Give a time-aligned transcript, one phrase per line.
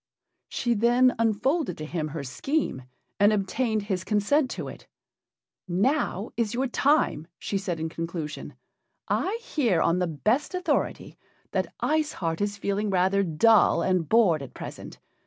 [0.49, 2.85] She then unfolded to him her scheme,
[3.19, 4.87] and obtained his consent to it.
[5.67, 8.55] "Now is your time," she said, in conclusion.
[9.09, 11.19] "I hear on the best authority
[11.51, 14.97] that Ice Heart is feeling rather dull and bored at present.